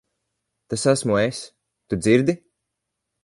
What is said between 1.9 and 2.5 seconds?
dzirdi?